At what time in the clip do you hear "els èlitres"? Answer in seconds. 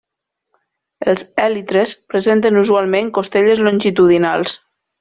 1.13-1.93